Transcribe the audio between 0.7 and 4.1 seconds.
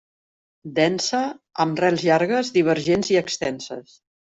Densa, amb rels llargues, divergents i extenses.